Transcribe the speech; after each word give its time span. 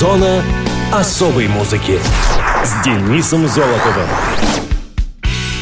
Зона 0.00 0.42
особой 0.94 1.46
музыки 1.46 1.98
с 2.64 2.82
Денисом 2.82 3.46
Золотовым. 3.46 4.08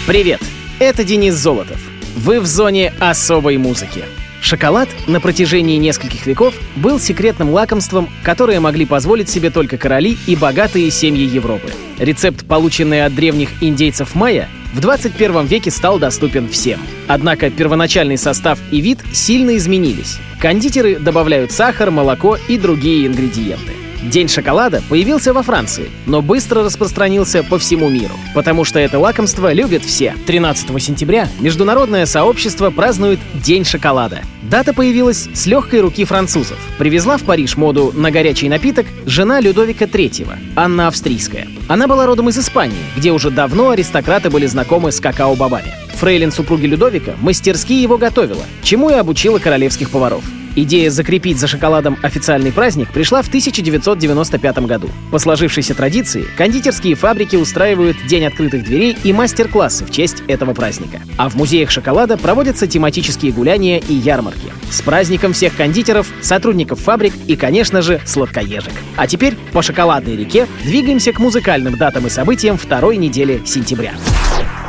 Привет, 0.07 0.41
это 0.79 1.03
Денис 1.03 1.35
Золотов. 1.35 1.81
Вы 2.15 2.39
в 2.39 2.47
зоне 2.47 2.93
особой 3.01 3.57
музыки. 3.57 4.05
Шоколад 4.41 4.89
на 5.09 5.19
протяжении 5.19 5.77
нескольких 5.77 6.25
веков 6.25 6.55
был 6.77 7.01
секретным 7.01 7.51
лакомством, 7.51 8.09
которое 8.23 8.61
могли 8.61 8.87
позволить 8.87 9.29
себе 9.29 9.51
только 9.51 9.77
короли 9.77 10.17
и 10.29 10.37
богатые 10.37 10.93
семьи 10.93 11.25
Европы. 11.25 11.73
Рецепт, 11.99 12.47
полученный 12.47 13.05
от 13.05 13.17
древних 13.17 13.61
индейцев 13.61 14.15
майя, 14.15 14.49
в 14.73 14.79
21 14.79 15.47
веке 15.47 15.73
стал 15.73 15.99
доступен 15.99 16.49
всем. 16.49 16.79
Однако 17.09 17.51
первоначальный 17.51 18.17
состав 18.17 18.61
и 18.71 18.81
вид 18.83 19.01
сильно 19.13 19.57
изменились. 19.57 20.21
Кондитеры 20.41 21.01
добавляют 21.01 21.51
сахар, 21.51 21.91
молоко 21.91 22.39
и 22.47 22.57
другие 22.57 23.09
ингредиенты. 23.09 23.78
День 24.03 24.29
шоколада 24.29 24.81
появился 24.89 25.33
во 25.33 25.43
Франции, 25.43 25.91
но 26.07 26.23
быстро 26.23 26.63
распространился 26.63 27.43
по 27.43 27.59
всему 27.59 27.89
миру, 27.89 28.15
потому 28.33 28.65
что 28.65 28.79
это 28.79 28.99
лакомство 28.99 29.53
любят 29.53 29.83
все. 29.85 30.15
13 30.27 30.81
сентября 30.81 31.29
международное 31.41 32.07
сообщество 32.07 32.71
празднует 32.71 33.19
День 33.35 33.65
шоколада. 33.65 34.21
Дата 34.43 34.73
появилась 34.73 35.29
с 35.35 35.47
легкой 35.47 35.81
руки 35.81 36.05
французов. 36.05 36.59
Привезла 36.79 37.17
в 37.17 37.25
Париж 37.25 37.57
моду 37.57 37.93
на 37.93 38.13
горячий 38.13 38.49
напиток 38.49 38.87
жена 39.05 39.41
Людовика 39.41 39.87
III, 39.87 40.39
Анна 40.55 40.87
Австрийская. 40.87 41.49
Она 41.67 41.89
была 41.89 42.07
родом 42.07 42.29
из 42.29 42.39
Испании, 42.39 42.79
где 42.97 43.11
уже 43.11 43.31
давно 43.31 43.71
аристократы 43.71 44.31
были 44.31 44.47
знакомы 44.47 44.93
с 44.93 45.01
какао-бобами. 45.01 45.75
Фрейлин 45.95 46.31
супруги 46.31 46.67
Людовика 46.67 47.15
мастерски 47.21 47.73
его 47.73 47.99
готовила, 47.99 48.45
чему 48.63 48.91
и 48.91 48.95
обучила 48.95 49.41
королевских 49.41 49.91
поваров. 49.91 50.23
Идея 50.61 50.91
закрепить 50.91 51.39
за 51.39 51.47
шоколадом 51.47 51.97
официальный 52.03 52.51
праздник 52.51 52.93
пришла 52.93 53.23
в 53.23 53.29
1995 53.29 54.59
году. 54.67 54.89
По 55.13 55.21
сложившейся 55.21 55.73
традиции, 55.73 56.27
кондитерские 56.37 56.97
фабрики 56.97 57.37
устраивают 57.37 57.97
День 58.09 58.27
открытых 58.27 58.65
дверей 58.65 58.97
и 59.05 59.13
мастер-классы 59.13 59.85
в 59.85 59.93
честь 59.93 60.25
этого 60.27 60.55
праздника. 60.55 61.01
А 61.17 61.29
в 61.29 61.37
музеях 61.37 61.71
шоколада 61.71 62.17
проводятся 62.17 62.67
тематические 62.67 63.31
гуляния 63.31 63.79
и 63.79 63.95
ярмарки. 63.95 64.53
С 64.69 64.83
праздником 64.83 65.33
всех 65.33 65.55
кондитеров, 65.55 66.09
сотрудников 66.23 66.81
фабрик 66.81 67.15
и, 67.29 67.37
конечно 67.37 67.81
же, 67.81 68.01
сладкоежек. 68.05 68.73
А 68.97 69.07
теперь 69.07 69.37
по 69.53 69.63
шоколадной 69.63 70.17
реке 70.17 70.49
двигаемся 70.65 71.13
к 71.13 71.21
музыкальным 71.21 71.77
датам 71.77 72.09
и 72.09 72.11
событиям 72.11 72.59
второй 72.59 72.97
недели 72.97 73.43
сентября. 73.47 73.95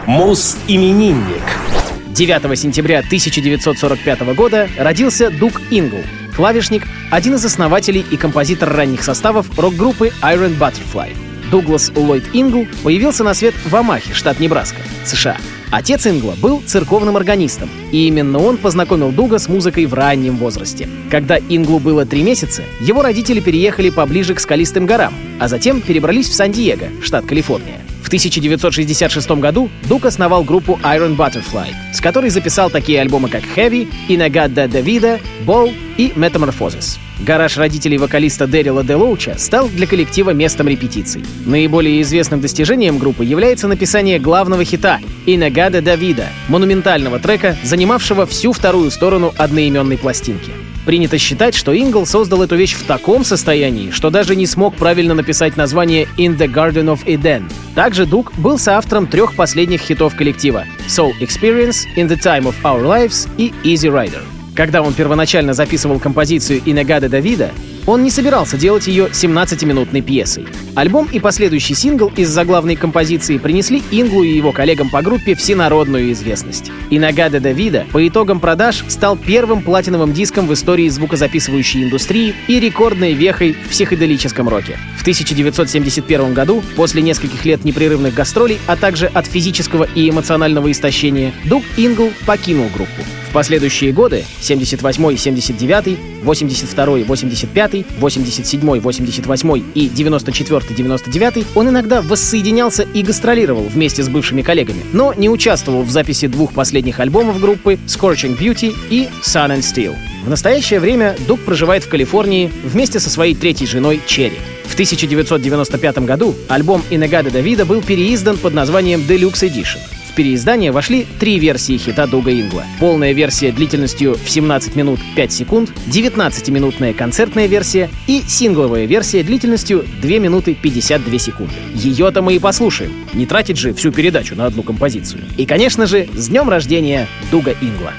Мус-именинник. 0.06 1.79
9 2.14 2.60
сентября 2.60 3.00
1945 3.00 4.36
года 4.36 4.68
родился 4.78 5.30
Дуг 5.30 5.62
Ингл, 5.70 6.04
клавишник, 6.36 6.84
один 7.12 7.36
из 7.36 7.46
основателей 7.46 8.06
и 8.10 8.18
композитор 8.18 8.74
ранних 8.74 9.04
составов 9.04 9.58
рок-группы 9.58 10.12
Iron 10.22 10.58
Butterfly. 10.58 11.16
Дуглас 11.52 11.92
Ллойд 11.96 12.26
Ингл 12.34 12.68
появился 12.84 13.24
на 13.24 13.34
свет 13.34 13.54
в 13.66 13.76
Амахе, 13.76 14.14
штат 14.14 14.40
Небраска, 14.40 14.82
США. 15.06 15.38
Отец 15.72 16.08
Ингла 16.08 16.34
был 16.42 16.64
церковным 16.66 17.16
органистом, 17.16 17.70
и 17.92 18.08
именно 18.08 18.40
он 18.40 18.58
познакомил 18.58 19.12
Дуга 19.12 19.38
с 19.38 19.48
музыкой 19.48 19.86
в 19.86 19.94
раннем 19.94 20.36
возрасте. 20.38 20.90
Когда 21.12 21.38
Инглу 21.38 21.80
было 21.80 22.06
три 22.06 22.24
месяца, 22.24 22.64
его 22.82 23.04
родители 23.04 23.40
переехали 23.40 23.92
поближе 23.92 24.34
к 24.34 24.40
скалистым 24.40 24.88
горам, 24.88 25.14
а 25.40 25.48
затем 25.48 25.82
перебрались 25.82 26.28
в 26.28 26.34
Сан-Диего, 26.34 26.88
штат 27.04 27.26
Калифорния. 27.26 27.82
В 28.02 28.08
1966 28.08 29.30
году 29.32 29.70
Дук 29.84 30.06
основал 30.06 30.44
группу 30.44 30.80
Iron 30.84 31.16
Butterfly, 31.16 31.94
с 31.94 32.02
которой 32.02 32.32
записал 32.32 32.72
такие 32.72 33.02
альбомы, 33.02 33.30
как 33.30 33.44
Heavy, 33.56 33.88
Inagada 34.08 34.68
Davida, 34.68 35.20
Ball 35.46 35.72
и 35.98 36.08
Metamorphosis. 36.16 36.98
Гараж 37.20 37.58
родителей 37.58 37.98
вокалиста 37.98 38.48
Дэрила 38.48 38.84
Делоуча 38.84 39.36
стал 39.38 39.68
для 39.68 39.88
коллектива 39.88 40.32
местом 40.32 40.68
репетиций. 40.68 41.24
Наиболее 41.46 42.02
известным 42.02 42.40
достижением 42.40 42.98
группы 42.98 43.26
является 43.26 43.68
написание 43.68 44.20
главного 44.20 44.64
хита 44.64 45.00
«Инагада 45.26 45.82
Давида», 45.82 46.28
монументального 46.48 47.20
трека, 47.20 47.58
занимавшего 47.64 48.26
всю 48.26 48.54
вторую 48.54 48.90
сторону 48.90 49.34
одноименной 49.38 49.98
пластинки. 49.98 50.52
Принято 50.86 51.18
считать, 51.18 51.56
что 51.56 51.78
Ингл 51.78 52.06
создал 52.06 52.42
эту 52.42 52.56
вещь 52.56 52.74
в 52.74 52.86
таком 52.86 53.26
состоянии, 53.26 53.92
что 53.92 54.10
даже 54.10 54.36
не 54.36 54.48
смог 54.48 54.76
правильно 54.76 55.14
написать 55.14 55.58
название 55.58 56.08
«In 56.18 56.38
the 56.38 56.48
Garden 56.52 56.86
of 56.86 57.06
Eden». 57.06 57.44
Также 57.76 58.06
Дук 58.06 58.34
был 58.38 58.58
соавтором 58.58 59.06
трех 59.06 59.36
последних 59.36 59.82
хитов 59.82 60.16
коллектива 60.16 60.64
«Soul 60.88 61.12
Experience», 61.20 61.86
«In 61.98 62.08
the 62.08 62.18
Time 62.18 62.46
of 62.46 62.56
Our 62.64 62.84
Lives» 62.84 63.30
и 63.38 63.54
«Easy 63.64 63.92
Rider». 63.92 64.24
Когда 64.60 64.82
он 64.82 64.94
первоначально 64.94 65.54
записывал 65.54 66.00
композицию 66.00 66.62
«Инегада 66.66 67.08
Давида», 67.08 67.52
он 67.88 68.04
не 68.04 68.12
собирался 68.12 68.58
делать 68.58 68.88
ее 68.88 69.06
17-минутной 69.06 70.02
пьесой. 70.02 70.48
Альбом 70.76 71.08
и 71.14 71.22
последующий 71.22 71.76
сингл 71.76 72.12
из 72.18 72.28
заглавной 72.28 72.76
композиции 72.76 73.38
принесли 73.38 73.82
Инглу 73.90 74.22
и 74.22 74.36
его 74.36 74.52
коллегам 74.52 74.90
по 74.90 75.02
группе 75.02 75.34
всенародную 75.34 76.12
известность. 76.12 76.74
«Инагада 76.90 77.40
Давида» 77.40 77.86
по 77.94 78.06
итогам 78.06 78.42
продаж 78.42 78.84
стал 78.90 79.16
первым 79.16 79.62
платиновым 79.62 80.12
диском 80.12 80.46
в 80.46 80.54
истории 80.54 80.90
звукозаписывающей 80.90 81.86
индустрии 81.86 82.36
и 82.50 82.60
рекордной 82.60 83.14
вехой 83.14 83.54
в 83.54 83.70
психоделическом 83.70 84.50
роке. 84.50 84.78
В 84.98 85.02
1971 85.04 86.34
году, 86.34 86.62
после 86.76 87.02
нескольких 87.02 87.46
лет 87.46 87.64
непрерывных 87.64 88.14
гастролей, 88.14 88.60
а 88.68 88.76
также 88.76 89.06
от 89.06 89.26
физического 89.26 89.86
и 89.96 90.10
эмоционального 90.10 90.70
истощения, 90.70 91.32
Дуг 91.46 91.64
Ингл 91.78 92.12
покинул 92.26 92.68
группу. 92.76 93.04
В 93.30 93.32
последующие 93.32 93.92
годы 93.92 94.26
78, 94.42 95.18
79, 95.18 95.98
82, 96.24 96.86
85, 97.06 97.86
87, 98.00 98.80
88 98.80 99.64
и 99.76 99.88
94, 99.88 100.62
99 100.76 101.46
он 101.54 101.70
иногда 101.70 102.02
воссоединялся 102.02 102.88
и 102.92 103.04
гастролировал 103.04 103.64
вместе 103.64 104.02
с 104.02 104.10
бывшими 104.10 104.42
коллегами, 104.42 104.82
но 104.94 105.14
не 105.14 105.30
участвовал 105.30 105.84
в 105.84 105.92
записи 105.92 106.26
двух 106.26 106.54
последних 106.54 107.00
альбомов 107.00 107.40
группы 107.40 107.78
Scorching 107.86 108.36
Beauty 108.36 108.76
и 108.90 109.08
Sun 109.22 109.56
and 109.56 109.60
Steel. 109.60 109.96
В 110.26 110.30
настоящее 110.30 110.80
время 110.80 111.16
Дуг 111.28 111.40
проживает 111.42 111.84
в 111.84 111.90
Калифорнии 111.90 112.52
вместе 112.64 113.00
со 113.00 113.12
своей 113.12 113.36
третьей 113.36 113.68
женой 113.68 114.02
Черри. 114.08 114.40
В 114.66 114.74
1995 114.74 116.00
году 116.00 116.36
альбом 116.48 116.82
Инегада 116.90 117.30
Давида 117.30 117.66
был 117.66 117.84
переиздан 117.84 118.38
под 118.38 118.56
названием 118.56 119.02
Deluxe 119.02 119.48
Edition. 119.48 119.80
Переиздание 120.20 120.74
вошли 120.74 121.08
три 121.18 121.40
версии 121.40 121.78
хита 121.78 122.06
Дуга 122.06 122.30
Ингла. 122.30 122.66
Полная 122.78 123.14
версия 123.14 123.54
длительностью 123.54 124.16
в 124.16 124.30
17 124.30 124.76
минут 124.76 125.00
5 125.16 125.32
секунд, 125.32 125.72
19-минутная 125.88 126.94
концертная 126.94 127.48
версия 127.48 127.90
и 128.06 128.22
сингловая 128.28 128.84
версия 128.84 129.24
длительностью 129.24 129.86
2 130.02 130.10
минуты 130.18 130.56
52 130.62 131.20
секунды. 131.20 131.54
Ее-то 131.74 132.22
мы 132.22 132.36
и 132.36 132.40
послушаем. 132.40 132.92
Не 133.14 133.26
тратить 133.28 133.56
же 133.56 133.74
всю 133.74 133.94
передачу 133.94 134.36
на 134.36 134.46
одну 134.46 134.62
композицию. 134.62 135.24
И, 135.38 135.46
конечно 135.46 135.88
же, 135.88 136.06
с 136.14 136.28
днем 136.28 136.50
рождения 136.50 137.08
Дуга 137.32 137.54
Ингла. 137.62 137.94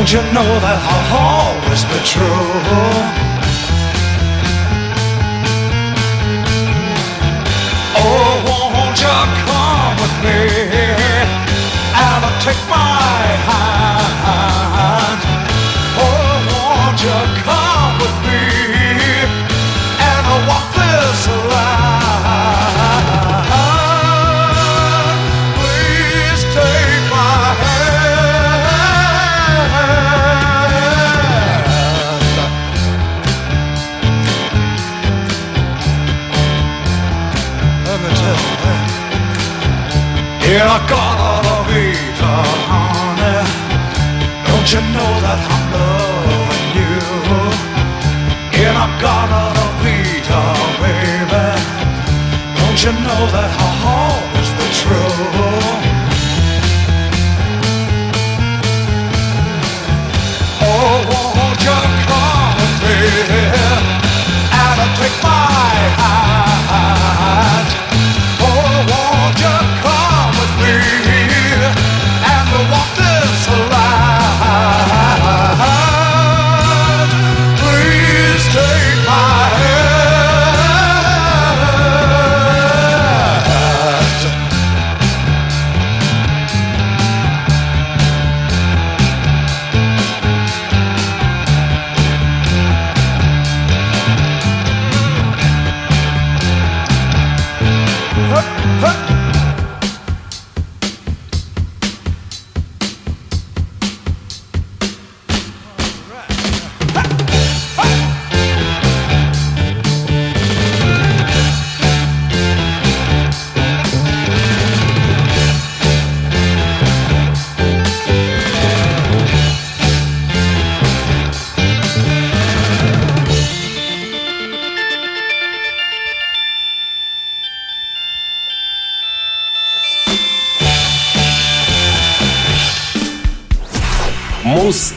Don't 0.00 0.12
you 0.12 0.22
know 0.32 0.60
that 0.60 0.80
I'll 0.92 1.12
always 1.28 1.84
be 1.84 2.00
true? 2.08 2.24
Oh, 8.00 8.32
won't 8.48 8.96
you 8.96 9.18
come 9.44 9.96
with 10.00 10.16
me 10.24 10.40
and 11.92 12.40
take 12.40 12.56
my 12.70 12.96
hand? 13.44 13.79
Yeah, 40.50 40.66
I 40.66 40.82
gotta 40.90 41.56
be 41.70 41.94
the 42.18 42.34
honey. 42.66 43.38
Don't 44.48 44.68
you 44.74 44.82
know 44.94 45.12
that 45.22 45.40
I'm 45.54 45.64
loving 45.70 46.68
you? 46.74 46.98
Yeah, 48.58 48.82
I 48.82 48.90
gotta 48.98 49.46
be 49.78 49.94
the 50.26 50.42
baby. 50.82 51.46
Don't 52.58 52.78
you 52.82 52.92
know 53.06 53.22
that 53.30 53.50
I 53.54 53.70
heart 53.82 54.42
the 54.58 54.66
truth? 54.74 55.70
Oh, 60.66 60.98
won't 61.10 61.62
you 61.62 61.78
come 62.10 62.58
with 62.58 62.74
me? 62.82 62.98
And 64.50 64.76
I'll 64.82 64.94
take 64.98 65.16
my 65.22 65.29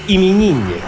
Мус-именинник. 0.03 0.83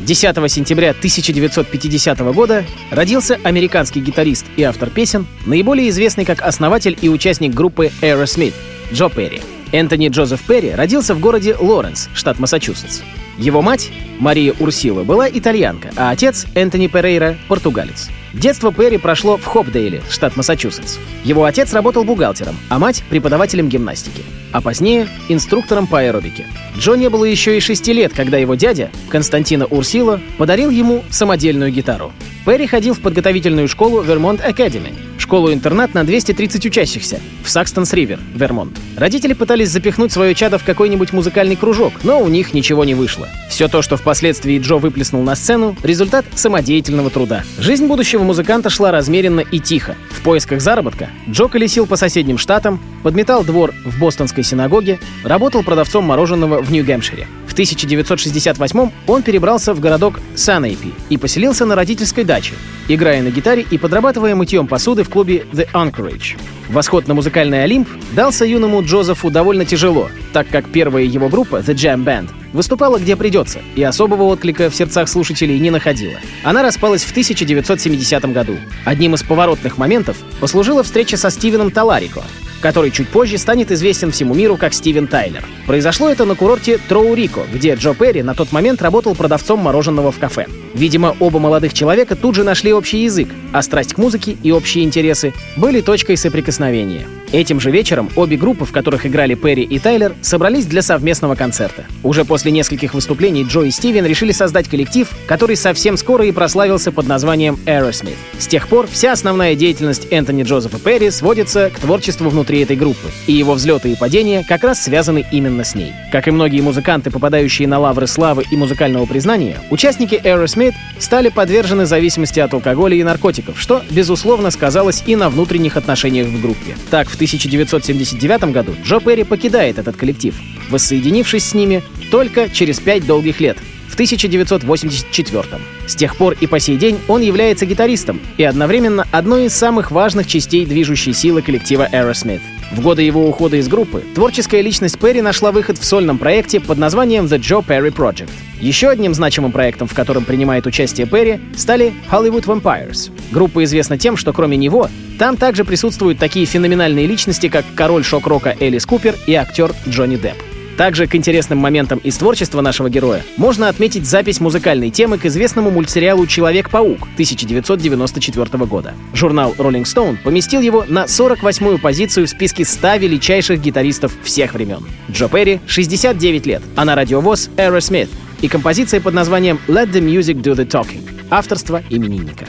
10 0.00 0.52
сентября 0.52 0.90
1950 0.90 2.18
года 2.34 2.64
родился 2.90 3.38
американский 3.42 4.00
гитарист 4.00 4.46
и 4.56 4.62
автор 4.62 4.90
песен, 4.90 5.26
наиболее 5.46 5.88
известный 5.88 6.24
как 6.24 6.42
основатель 6.42 6.96
и 7.00 7.08
участник 7.08 7.54
группы 7.54 7.90
Aerosmith 8.00 8.54
Джо 8.92 9.08
Перри. 9.08 9.40
Энтони 9.72 10.08
Джозеф 10.08 10.42
Перри 10.42 10.70
родился 10.70 11.14
в 11.14 11.20
городе 11.20 11.56
Лоренс, 11.58 12.08
штат 12.14 12.38
Массачусетс. 12.38 13.00
Его 13.38 13.62
мать, 13.62 13.90
Мария 14.20 14.54
Урсила, 14.60 15.02
была 15.02 15.28
итальянка, 15.28 15.90
а 15.96 16.10
отец, 16.10 16.46
Энтони 16.54 16.86
Перейра, 16.86 17.36
португалец. 17.48 18.10
Детство 18.34 18.72
Перри 18.72 18.98
прошло 18.98 19.36
в 19.36 19.44
Хопдейле, 19.44 20.02
штат 20.10 20.36
Массачусетс. 20.36 20.98
Его 21.24 21.44
отец 21.44 21.72
работал 21.72 22.02
бухгалтером, 22.02 22.56
а 22.68 22.80
мать— 22.80 23.04
преподавателем 23.08 23.68
гимнастики. 23.68 24.22
А 24.52 24.60
позднее— 24.60 25.08
инструктором 25.28 25.86
по 25.86 26.00
аэробике. 26.00 26.46
Джо 26.76 26.96
было 27.10 27.24
еще 27.24 27.56
и 27.56 27.60
шести 27.60 27.92
лет, 27.92 28.12
когда 28.12 28.36
его 28.36 28.56
дядя, 28.56 28.90
Константина 29.08 29.66
Урсила, 29.66 30.20
подарил 30.36 30.70
ему 30.70 31.04
самодельную 31.10 31.70
гитару. 31.70 32.12
Перри 32.44 32.66
ходил 32.66 32.92
в 32.92 33.00
подготовительную 33.00 33.68
школу 33.68 34.02
Вермонт 34.02 34.42
Academy, 34.42 34.92
школу-интернат 35.18 35.94
на 35.94 36.04
230 36.04 36.66
учащихся 36.66 37.18
в 37.42 37.48
Сакстонс-Ривер, 37.48 38.20
Вермонт. 38.34 38.78
Родители 38.98 39.32
пытались 39.32 39.70
запихнуть 39.70 40.12
свое 40.12 40.34
чадо 40.34 40.58
в 40.58 40.64
какой-нибудь 40.64 41.14
музыкальный 41.14 41.56
кружок, 41.56 41.94
но 42.02 42.20
у 42.20 42.28
них 42.28 42.52
ничего 42.52 42.84
не 42.84 42.94
вышло. 42.94 43.28
Все 43.48 43.68
то, 43.68 43.80
что 43.80 43.96
впоследствии 43.96 44.58
Джо 44.58 44.76
выплеснул 44.76 45.22
на 45.22 45.34
сцену, 45.36 45.74
результат 45.82 46.26
самодеятельного 46.34 47.08
труда. 47.08 47.44
Жизнь 47.58 47.86
будущего 47.86 48.22
музыканта 48.22 48.68
шла 48.68 48.90
размеренно 48.90 49.40
и 49.40 49.58
тихо. 49.58 49.96
В 50.10 50.20
поисках 50.22 50.60
заработка 50.60 51.08
Джо 51.30 51.48
колесил 51.48 51.86
по 51.86 51.96
соседним 51.96 52.36
штатам, 52.36 52.78
подметал 53.02 53.42
двор 53.42 53.72
в 53.86 53.98
бостонской 53.98 54.44
синагоге, 54.44 54.98
работал 55.22 55.62
продавцом 55.62 56.04
мороженого 56.04 56.60
в 56.60 56.70
Нью-Гэмпшире. 56.70 57.26
В 57.54 57.56
1968 57.56 58.90
он 59.06 59.22
перебрался 59.22 59.74
в 59.74 59.78
городок 59.78 60.18
Санэйпи 60.34 60.92
и 61.08 61.16
поселился 61.16 61.64
на 61.64 61.76
родительской 61.76 62.24
даче, 62.24 62.54
играя 62.88 63.22
на 63.22 63.30
гитаре 63.30 63.64
и 63.70 63.78
подрабатывая 63.78 64.34
мытьем 64.34 64.66
посуды 64.66 65.04
в 65.04 65.08
клубе 65.08 65.46
The 65.52 65.68
Anchorage. 65.72 66.36
Восход 66.68 67.06
на 67.06 67.14
музыкальный 67.14 67.62
Олимп 67.62 67.88
дался 68.10 68.44
юному 68.44 68.82
Джозефу 68.82 69.30
довольно 69.30 69.64
тяжело, 69.64 70.08
так 70.32 70.48
как 70.48 70.68
первая 70.68 71.04
его 71.04 71.28
группа, 71.28 71.58
The 71.58 71.74
Jam 71.74 72.02
Band, 72.02 72.30
выступала 72.52 72.98
где 72.98 73.14
придется 73.14 73.60
и 73.76 73.84
особого 73.84 74.24
отклика 74.24 74.68
в 74.68 74.74
сердцах 74.74 75.08
слушателей 75.08 75.60
не 75.60 75.70
находила. 75.70 76.18
Она 76.42 76.64
распалась 76.64 77.04
в 77.04 77.12
1970 77.12 78.32
году. 78.32 78.56
Одним 78.84 79.14
из 79.14 79.22
поворотных 79.22 79.78
моментов 79.78 80.16
послужила 80.40 80.82
встреча 80.82 81.16
со 81.16 81.30
Стивеном 81.30 81.70
Таларико, 81.70 82.24
который 82.64 82.90
чуть 82.90 83.10
позже 83.10 83.36
станет 83.36 83.70
известен 83.70 84.10
всему 84.10 84.32
миру 84.32 84.56
как 84.56 84.72
Стивен 84.72 85.06
Тайлер. 85.06 85.44
Произошло 85.66 86.08
это 86.08 86.24
на 86.24 86.34
курорте 86.34 86.78
Троурико, 86.88 87.42
где 87.52 87.74
Джо 87.74 87.92
Перри 87.92 88.22
на 88.22 88.34
тот 88.34 88.52
момент 88.52 88.80
работал 88.80 89.14
продавцом 89.14 89.58
мороженого 89.58 90.10
в 90.10 90.18
кафе. 90.18 90.46
Видимо, 90.74 91.16
оба 91.20 91.38
молодых 91.38 91.72
человека 91.72 92.16
тут 92.16 92.34
же 92.34 92.42
нашли 92.42 92.72
общий 92.72 93.04
язык, 93.04 93.28
а 93.52 93.62
страсть 93.62 93.94
к 93.94 93.98
музыке 93.98 94.36
и 94.42 94.50
общие 94.50 94.84
интересы 94.84 95.32
были 95.56 95.80
точкой 95.80 96.16
соприкосновения. 96.16 97.06
Этим 97.32 97.58
же 97.58 97.72
вечером 97.72 98.10
обе 98.14 98.36
группы, 98.36 98.64
в 98.64 98.70
которых 98.70 99.06
играли 99.06 99.34
Перри 99.34 99.62
и 99.64 99.80
Тайлер, 99.80 100.14
собрались 100.20 100.66
для 100.66 100.82
совместного 100.82 101.34
концерта. 101.34 101.84
Уже 102.04 102.24
после 102.24 102.52
нескольких 102.52 102.94
выступлений 102.94 103.42
Джо 103.42 103.62
и 103.62 103.70
Стивен 103.72 104.06
решили 104.06 104.30
создать 104.30 104.68
коллектив, 104.68 105.08
который 105.26 105.56
совсем 105.56 105.96
скоро 105.96 106.26
и 106.26 106.32
прославился 106.32 106.92
под 106.92 107.08
названием 107.08 107.58
Aerosmith. 107.66 108.14
С 108.38 108.46
тех 108.46 108.68
пор 108.68 108.86
вся 108.86 109.10
основная 109.10 109.56
деятельность 109.56 110.06
Энтони 110.10 110.44
Джозефа 110.44 110.78
Перри 110.78 111.10
сводится 111.10 111.70
к 111.70 111.80
творчеству 111.80 112.28
внутри 112.28 112.60
этой 112.60 112.76
группы, 112.76 113.08
и 113.26 113.32
его 113.32 113.54
взлеты 113.54 113.90
и 113.90 113.96
падения 113.96 114.44
как 114.48 114.62
раз 114.62 114.82
связаны 114.82 115.24
именно 115.32 115.64
с 115.64 115.74
ней. 115.74 115.92
Как 116.12 116.28
и 116.28 116.30
многие 116.30 116.60
музыканты, 116.60 117.10
попадающие 117.10 117.66
на 117.66 117.80
лавры 117.80 118.06
славы 118.06 118.44
и 118.48 118.56
музыкального 118.56 119.06
признания, 119.06 119.58
участники 119.70 120.14
Aerosmith 120.14 120.63
стали 120.98 121.28
подвержены 121.28 121.86
зависимости 121.86 122.40
от 122.40 122.54
алкоголя 122.54 122.96
и 122.96 123.02
наркотиков, 123.02 123.60
что, 123.60 123.82
безусловно, 123.90 124.50
сказалось 124.50 125.02
и 125.06 125.16
на 125.16 125.28
внутренних 125.28 125.76
отношениях 125.76 126.28
в 126.28 126.40
группе. 126.40 126.76
Так, 126.90 127.08
в 127.08 127.14
1979 127.14 128.44
году 128.52 128.74
Джо 128.84 129.00
Перри 129.00 129.24
покидает 129.24 129.78
этот 129.78 129.96
коллектив, 129.96 130.34
воссоединившись 130.70 131.44
с 131.44 131.54
ними 131.54 131.82
только 132.10 132.48
через 132.48 132.80
пять 132.80 133.06
долгих 133.06 133.40
лет, 133.40 133.58
в 133.88 133.94
1984 133.94 135.44
С 135.86 135.94
тех 135.94 136.16
пор 136.16 136.34
и 136.40 136.48
по 136.48 136.58
сей 136.58 136.76
день 136.76 136.98
он 137.06 137.22
является 137.22 137.64
гитаристом 137.64 138.20
и 138.38 138.42
одновременно 138.42 139.06
одной 139.12 139.46
из 139.46 139.54
самых 139.54 139.92
важных 139.92 140.26
частей 140.26 140.66
движущей 140.66 141.12
силы 141.12 141.42
коллектива 141.42 141.88
Aerosmith. 141.92 142.40
В 142.74 142.80
годы 142.80 143.02
его 143.02 143.28
ухода 143.28 143.56
из 143.56 143.68
группы 143.68 144.02
творческая 144.16 144.60
личность 144.60 144.98
Перри 144.98 145.22
нашла 145.22 145.52
выход 145.52 145.78
в 145.78 145.84
сольном 145.84 146.18
проекте 146.18 146.58
под 146.58 146.76
названием 146.76 147.26
The 147.26 147.38
Joe 147.38 147.64
Perry 147.64 147.94
Project. 147.94 148.30
Еще 148.60 148.88
одним 148.88 149.14
значимым 149.14 149.52
проектом, 149.52 149.86
в 149.86 149.94
котором 149.94 150.24
принимает 150.24 150.66
участие 150.66 151.06
Перри, 151.06 151.38
стали 151.56 151.92
Hollywood 152.10 152.46
Vampires. 152.46 153.12
Группа 153.30 153.62
известна 153.62 153.96
тем, 153.96 154.16
что 154.16 154.32
кроме 154.32 154.56
него, 154.56 154.88
там 155.20 155.36
также 155.36 155.64
присутствуют 155.64 156.18
такие 156.18 156.46
феноменальные 156.46 157.06
личности, 157.06 157.48
как 157.48 157.64
король 157.76 158.02
шок-рока 158.02 158.56
Элис 158.58 158.86
Купер 158.86 159.14
и 159.28 159.34
актер 159.34 159.72
Джонни 159.88 160.16
Депп. 160.16 160.53
Также 160.76 161.06
к 161.06 161.14
интересным 161.14 161.58
моментам 161.58 161.98
из 161.98 162.16
творчества 162.16 162.60
нашего 162.60 162.90
героя 162.90 163.22
можно 163.36 163.68
отметить 163.68 164.06
запись 164.06 164.40
музыкальной 164.40 164.90
темы 164.90 165.18
к 165.18 165.26
известному 165.26 165.70
мультсериалу 165.70 166.26
«Человек-паук» 166.26 167.02
1994 167.14 168.64
года. 168.64 168.94
Журнал 169.12 169.54
Rolling 169.56 169.84
Stone 169.84 170.18
поместил 170.22 170.60
его 170.60 170.84
на 170.88 171.04
48-ю 171.04 171.78
позицию 171.78 172.26
в 172.26 172.30
списке 172.30 172.64
100 172.64 172.96
величайших 172.96 173.60
гитаристов 173.60 174.12
всех 174.22 174.54
времен. 174.54 174.84
Джо 175.10 175.28
Перри 175.28 175.60
69 175.66 176.46
лет, 176.46 176.62
а 176.76 176.84
на 176.84 176.94
радиовоз 176.94 177.50
Aerosmith 177.56 178.10
и 178.40 178.48
композиция 178.48 179.00
под 179.00 179.14
названием 179.14 179.60
«Let 179.68 179.92
the 179.92 180.00
Music 180.00 180.42
Do 180.42 180.54
the 180.54 180.66
Talking» 180.66 181.08
авторства 181.30 181.82
именинника. 181.90 182.46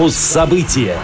Фокус 0.00 0.14
события. 0.14 0.96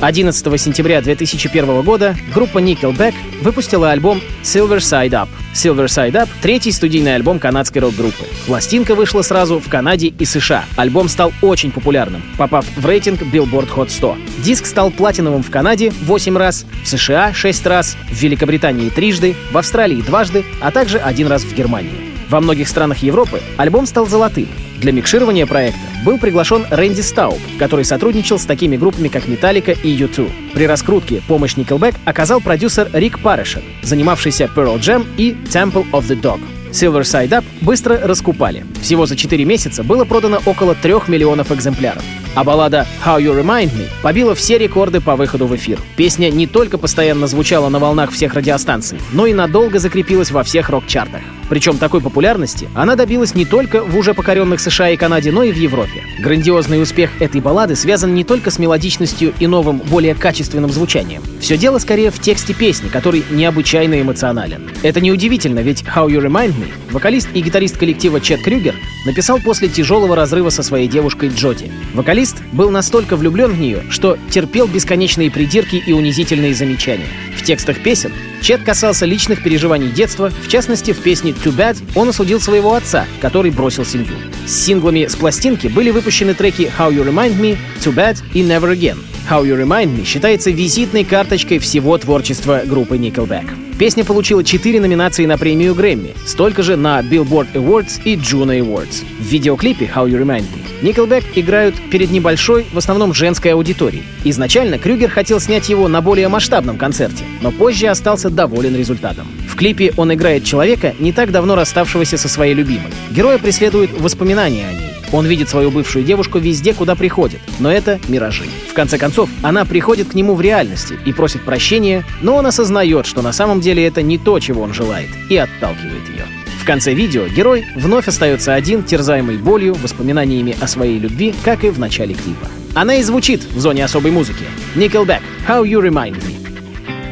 11 0.00 0.60
сентября 0.60 1.02
2001 1.02 1.82
года 1.82 2.14
группа 2.32 2.58
Nickelback 2.58 3.14
выпустила 3.42 3.90
альбом 3.90 4.20
Silver 4.44 4.76
Side 4.76 5.10
Up. 5.10 5.28
Silver 5.54 5.86
Side 5.86 6.12
Up— 6.12 6.28
третий 6.40 6.70
студийный 6.70 7.16
альбом 7.16 7.40
канадской 7.40 7.82
рок-группы. 7.82 8.24
Пластинка 8.46 8.94
вышла 8.94 9.22
сразу 9.22 9.58
в 9.58 9.68
Канаде 9.68 10.06
и 10.16 10.24
США. 10.24 10.66
Альбом 10.76 11.08
стал 11.08 11.32
очень 11.42 11.72
популярным, 11.72 12.22
попав 12.38 12.64
в 12.76 12.86
рейтинг 12.86 13.22
Billboard 13.22 13.74
Hot 13.74 13.90
100. 13.90 14.16
Диск 14.38 14.66
стал 14.66 14.92
платиновым 14.92 15.42
в 15.42 15.50
Канаде 15.50 15.90
8 15.90 16.36
раз, 16.38 16.64
в 16.84 16.88
США 16.88 17.34
6 17.34 17.66
раз, 17.66 17.96
в 18.08 18.14
Великобритании 18.14 18.88
трижды, 18.88 19.34
в 19.50 19.58
Австралии 19.58 20.00
дважды, 20.00 20.44
а 20.60 20.70
также 20.70 20.98
один 20.98 21.26
раз 21.26 21.42
в 21.42 21.52
Германии. 21.56 22.12
Во 22.30 22.40
многих 22.40 22.68
странах 22.68 22.98
Европы 22.98 23.42
альбом 23.56 23.84
стал 23.84 24.06
золотым. 24.06 24.46
Для 24.82 24.90
микширования 24.90 25.46
проекта 25.46 25.78
был 26.04 26.18
приглашен 26.18 26.66
Рэнди 26.68 27.02
Стауб, 27.02 27.38
который 27.56 27.84
сотрудничал 27.84 28.36
с 28.40 28.44
такими 28.44 28.76
группами, 28.76 29.06
как 29.06 29.26
Metallica 29.26 29.78
и 29.80 29.96
U2. 29.96 30.52
При 30.54 30.66
раскрутке 30.66 31.22
помощь 31.28 31.54
Nickelback 31.54 31.94
оказал 32.04 32.40
продюсер 32.40 32.90
Рик 32.92 33.20
Парешер, 33.20 33.62
занимавшийся 33.82 34.50
Pearl 34.52 34.80
Jam 34.80 35.06
и 35.16 35.36
Temple 35.44 35.88
of 35.92 36.08
the 36.08 36.20
Dog. 36.20 36.40
Silver 36.72 37.02
Side 37.02 37.28
Up 37.28 37.44
быстро 37.60 37.96
раскупали. 38.02 38.64
Всего 38.82 39.06
за 39.06 39.14
4 39.14 39.44
месяца 39.44 39.84
было 39.84 40.04
продано 40.04 40.40
около 40.46 40.74
3 40.74 40.94
миллионов 41.06 41.52
экземпляров. 41.52 42.02
А 42.34 42.44
баллада 42.44 42.86
«How 43.04 43.20
You 43.20 43.38
Remind 43.38 43.72
Me» 43.72 43.88
побила 44.02 44.34
все 44.34 44.56
рекорды 44.56 45.02
по 45.02 45.16
выходу 45.16 45.46
в 45.46 45.54
эфир. 45.54 45.78
Песня 45.96 46.30
не 46.30 46.46
только 46.46 46.78
постоянно 46.78 47.26
звучала 47.26 47.68
на 47.68 47.78
волнах 47.78 48.10
всех 48.10 48.32
радиостанций, 48.32 48.98
но 49.12 49.26
и 49.26 49.34
надолго 49.34 49.78
закрепилась 49.78 50.30
во 50.30 50.42
всех 50.42 50.70
рок-чартах. 50.70 51.20
Причем 51.50 51.76
такой 51.76 52.00
популярности 52.00 52.70
она 52.74 52.96
добилась 52.96 53.34
не 53.34 53.44
только 53.44 53.82
в 53.82 53.98
уже 53.98 54.14
покоренных 54.14 54.60
США 54.60 54.88
и 54.88 54.96
Канаде, 54.96 55.30
но 55.30 55.42
и 55.42 55.52
в 55.52 55.56
Европе. 55.56 56.02
Грандиозный 56.18 56.80
успех 56.80 57.10
этой 57.20 57.42
баллады 57.42 57.76
связан 57.76 58.14
не 58.14 58.24
только 58.24 58.50
с 58.50 58.58
мелодичностью 58.58 59.34
и 59.38 59.46
новым, 59.46 59.76
более 59.76 60.14
качественным 60.14 60.72
звучанием. 60.72 61.22
Все 61.40 61.58
дело 61.58 61.78
скорее 61.78 62.10
в 62.10 62.18
тексте 62.18 62.54
песни, 62.54 62.88
который 62.88 63.22
необычайно 63.30 64.00
эмоционален. 64.00 64.70
Это 64.82 65.02
неудивительно, 65.02 65.58
ведь 65.58 65.82
«How 65.82 66.08
You 66.08 66.24
Remind 66.24 66.54
Me» 66.54 66.68
вокалист 66.92 67.28
и 67.34 67.40
гитарист 67.40 67.76
коллектива 67.76 68.20
Чет 68.20 68.42
Крюгер 68.42 68.74
написал 69.04 69.40
после 69.40 69.68
тяжелого 69.68 70.14
разрыва 70.14 70.50
со 70.50 70.62
своей 70.62 70.88
девушкой 70.88 71.30
Джоди. 71.30 71.70
Вокалист 71.94 72.36
был 72.52 72.70
настолько 72.70 73.16
влюблен 73.16 73.52
в 73.52 73.58
нее, 73.58 73.82
что 73.90 74.18
терпел 74.30 74.66
бесконечные 74.66 75.30
придирки 75.30 75.76
и 75.76 75.92
унизительные 75.92 76.54
замечания. 76.54 77.06
В 77.36 77.42
текстах 77.42 77.82
песен 77.82 78.12
Чет 78.42 78.62
касался 78.62 79.06
личных 79.06 79.42
переживаний 79.42 79.88
детства, 79.88 80.30
в 80.30 80.48
частности, 80.48 80.92
в 80.92 81.00
песне 81.00 81.30
«Too 81.30 81.56
Bad» 81.56 81.78
он 81.94 82.08
осудил 82.08 82.40
своего 82.40 82.74
отца, 82.74 83.06
который 83.20 83.52
бросил 83.52 83.84
семью. 83.84 84.14
С 84.46 84.52
синглами 84.64 85.06
с 85.06 85.14
пластинки 85.14 85.68
были 85.68 85.90
выпущены 85.90 86.34
треки 86.34 86.70
«How 86.76 86.92
You 86.92 87.08
Remind 87.08 87.38
Me», 87.40 87.56
«Too 87.80 87.94
Bad» 87.94 88.18
и 88.34 88.42
«Never 88.42 88.76
Again». 88.76 88.98
«How 89.30 89.44
You 89.44 89.56
Remind 89.62 89.96
Me» 89.96 90.04
считается 90.04 90.50
визитной 90.50 91.04
карточкой 91.04 91.60
всего 91.60 91.96
творчества 91.98 92.62
группы 92.66 92.96
Nickelback. 92.96 93.71
Песня 93.82 94.04
получила 94.04 94.44
4 94.44 94.80
номинации 94.80 95.26
на 95.26 95.36
премию 95.36 95.74
Грэмми, 95.74 96.14
столько 96.24 96.62
же 96.62 96.76
на 96.76 97.00
Billboard 97.00 97.52
Awards 97.54 98.00
и 98.04 98.14
Juno 98.14 98.56
Awards. 98.56 99.04
В 99.18 99.24
видеоклипе 99.24 99.90
«How 99.92 100.08
You 100.08 100.22
Remind 100.22 100.44
Me» 100.44 100.82
Nickelback 100.82 101.24
играют 101.34 101.74
перед 101.90 102.12
небольшой, 102.12 102.64
в 102.72 102.78
основном 102.78 103.12
женской 103.12 103.54
аудиторией. 103.54 104.04
Изначально 104.22 104.78
Крюгер 104.78 105.10
хотел 105.10 105.40
снять 105.40 105.68
его 105.68 105.88
на 105.88 106.00
более 106.00 106.28
масштабном 106.28 106.78
концерте, 106.78 107.24
но 107.40 107.50
позже 107.50 107.88
остался 107.88 108.30
доволен 108.30 108.76
результатом. 108.76 109.26
В 109.48 109.56
клипе 109.56 109.92
он 109.96 110.14
играет 110.14 110.44
человека, 110.44 110.94
не 111.00 111.12
так 111.12 111.32
давно 111.32 111.56
расставшегося 111.56 112.18
со 112.18 112.28
своей 112.28 112.54
любимой. 112.54 112.92
Героя 113.10 113.38
преследуют 113.38 113.90
воспоминания 113.98 114.68
о 114.68 114.72
ней. 114.74 114.91
Он 115.12 115.26
видит 115.26 115.48
свою 115.48 115.70
бывшую 115.70 116.04
девушку 116.04 116.38
везде, 116.38 116.72
куда 116.72 116.94
приходит, 116.94 117.40
но 117.58 117.70
это 117.70 118.00
миражи. 118.08 118.44
В 118.70 118.74
конце 118.74 118.96
концов, 118.96 119.28
она 119.42 119.64
приходит 119.64 120.08
к 120.08 120.14
нему 120.14 120.34
в 120.34 120.40
реальности 120.40 120.98
и 121.04 121.12
просит 121.12 121.42
прощения, 121.42 122.04
но 122.22 122.36
он 122.36 122.46
осознает, 122.46 123.06
что 123.06 123.20
на 123.20 123.32
самом 123.32 123.60
деле 123.60 123.86
это 123.86 124.00
не 124.00 124.16
то, 124.16 124.40
чего 124.40 124.62
он 124.62 124.72
желает, 124.72 125.10
и 125.28 125.36
отталкивает 125.36 126.08
ее. 126.08 126.24
В 126.60 126.64
конце 126.64 126.94
видео 126.94 127.26
герой 127.26 127.66
вновь 127.76 128.08
остается 128.08 128.54
один, 128.54 128.84
терзаемый 128.84 129.36
болью, 129.36 129.74
воспоминаниями 129.74 130.56
о 130.60 130.66
своей 130.66 130.98
любви, 130.98 131.34
как 131.44 131.64
и 131.64 131.70
в 131.70 131.78
начале 131.78 132.14
клипа. 132.14 132.46
Она 132.74 132.94
и 132.94 133.02
звучит 133.02 133.42
в 133.42 133.60
зоне 133.60 133.84
особой 133.84 134.12
музыки. 134.12 134.44
Nickelback, 134.76 135.20
How 135.46 135.64
You 135.64 135.82
Remind 135.82 136.16
Me. 136.22 136.36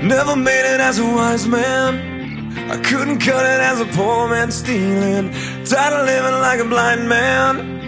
Never 0.02 0.36
made 0.36 0.64
it 0.64 0.80
as 0.80 0.98
a 0.98 1.04
wise 1.04 1.46
man. 1.46 2.00
I 2.70 2.76
couldn't 2.76 3.18
cut 3.18 3.44
it 3.44 3.60
as 3.60 3.80
a 3.80 3.86
poor 3.86 4.28
man 4.28 4.50
stealing. 4.50 5.34
Tired 5.64 5.92
of 5.92 6.06
living 6.06 6.40
like 6.40 6.60
a 6.60 6.64
blind 6.64 7.06
man. 7.06 7.79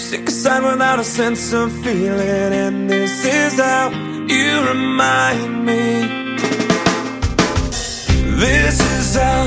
Sick 0.00 0.28
aside 0.28 0.62
without 0.62 0.98
a 0.98 1.04
sense 1.04 1.52
of 1.52 1.70
feeling, 1.84 2.52
and 2.64 2.88
this 2.88 3.24
is 3.24 3.60
how 3.60 3.90
you 4.26 4.66
remind 4.66 5.66
me. 5.66 5.82
This 8.40 8.80
is 8.80 9.14
how 9.14 9.46